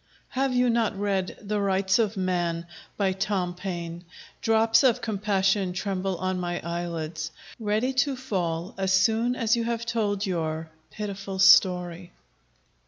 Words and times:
Have 0.29 0.51
you 0.51 0.71
not 0.71 0.97
read 0.97 1.37
the 1.39 1.61
'Rights 1.61 1.99
of 1.99 2.17
Man,' 2.17 2.65
by 2.97 3.11
Tom 3.13 3.53
Paine? 3.53 4.03
Drops 4.41 4.81
of 4.81 4.99
compassion 4.99 5.73
tremble 5.73 6.17
on 6.17 6.39
my 6.39 6.59
eyelids, 6.63 7.29
Ready 7.59 7.93
to 7.93 8.15
fall, 8.15 8.73
as 8.79 8.91
soon 8.91 9.35
as 9.35 9.55
you 9.55 9.63
have 9.65 9.85
told 9.85 10.25
your 10.25 10.71
Pitiful 10.89 11.37
story. 11.37 12.13